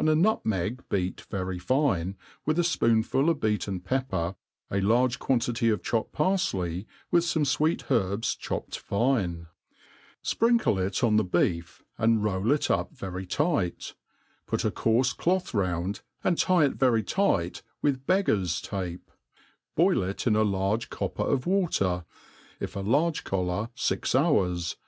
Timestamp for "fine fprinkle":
8.78-10.80